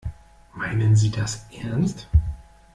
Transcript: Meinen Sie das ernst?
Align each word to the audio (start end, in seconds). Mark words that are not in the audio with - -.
Meinen 0.55 0.95
Sie 0.95 1.11
das 1.11 1.45
ernst? 1.51 2.07